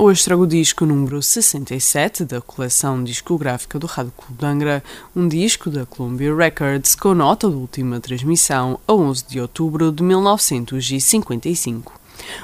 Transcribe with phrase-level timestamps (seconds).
[0.00, 4.82] hoje trago o disco número 67 da coleção discográfica do Rádio Clube de Angra,
[5.14, 10.02] um disco da Columbia Records com nota de última transmissão a 11 de outubro de
[10.02, 12.00] 1955.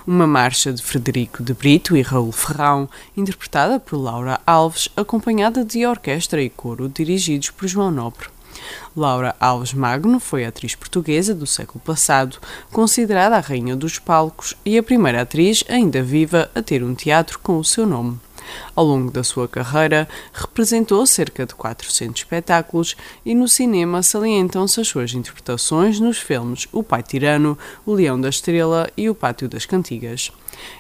[0.06, 5.86] Uma marcha de Frederico de Brito e Raul Ferrão, interpretada por Laura Alves, acompanhada de
[5.86, 8.35] orquestra e coro dirigidos por João Nobre.
[8.96, 12.38] Laura Alves Magno foi atriz portuguesa do século passado,
[12.72, 17.38] considerada a rainha dos palcos e a primeira atriz ainda viva a ter um teatro
[17.38, 18.20] com o seu nome.
[18.74, 24.88] Ao longo da sua carreira, representou cerca de 400 espetáculos e no cinema salientam-se as
[24.88, 29.66] suas interpretações nos filmes O Pai Tirano, O Leão da Estrela e O Pátio das
[29.66, 30.32] Cantigas.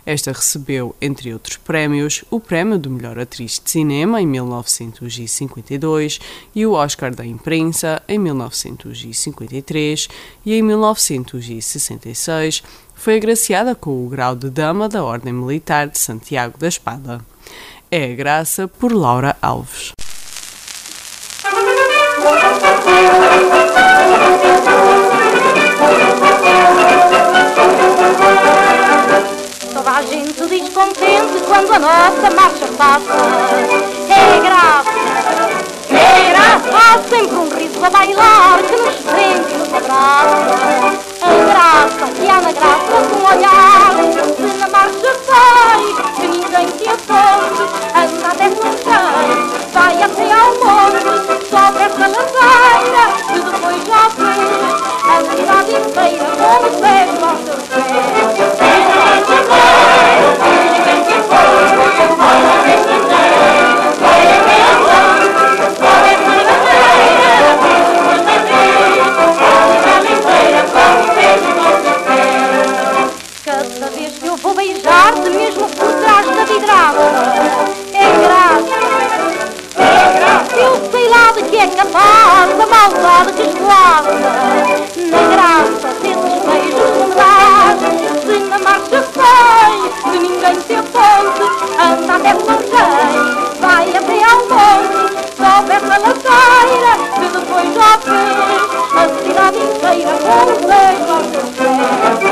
[0.04, 6.18] Esta recebeu, entre outros prémios, o Prémio de Melhor Atriz de Cinema em 1952
[6.54, 10.08] e o Oscar da Imprensa em 1953
[10.44, 12.62] e em 1966
[12.94, 17.24] foi agraciada com o grau de Dama da Ordem Militar de Santiago da Espada.
[17.88, 19.92] É a graça por Laura Alves.
[29.72, 33.12] Toda a gente descontente quando a nossa marcha passa.
[34.08, 34.90] É graça,
[35.90, 39.05] é graça, há sempre um riso a bailar que nos
[73.86, 76.98] Cada vez que eu vou beijar-te, mesmo por trás da vidraça,
[77.94, 78.74] é graça,
[79.76, 80.56] é graça.
[80.56, 84.10] Eu sei lá de que é capaz a maldade que esguaça.
[85.06, 87.78] Na graça desses beijos que me dás,
[88.24, 91.46] se na marcha sai, que ninguém te aponte,
[91.78, 92.66] anda até sei,
[93.60, 94.98] vai até ao monte,
[95.36, 98.66] sobe essa ladeira, que depois já vês
[98.96, 102.25] a cidade inteira com os pés aos teus pés.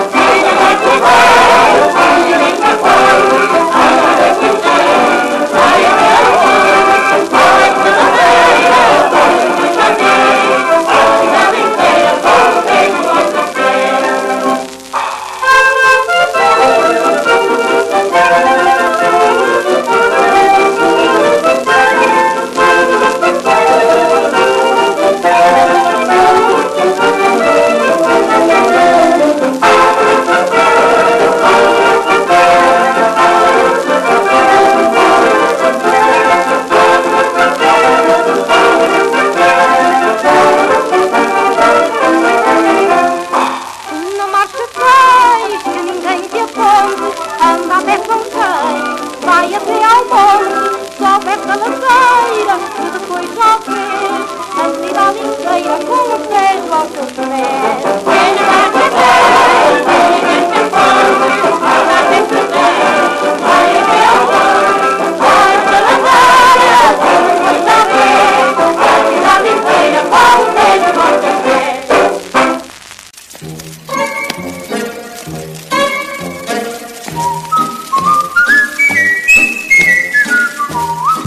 [58.04, 58.53] Vai até